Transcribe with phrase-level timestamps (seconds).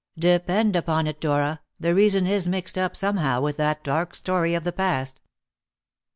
[0.17, 4.63] Depend upon it, Dora, the reason is mixed up somehow with that dark story of
[4.63, 5.21] the past."